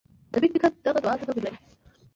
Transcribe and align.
د 0.31 0.33
بېټ 0.41 0.51
نیکه 0.53 0.69
دغه 0.85 0.99
دعا 1.03 1.13
څه 1.19 1.25
توپیر 1.27 1.43
لري. 1.45 1.57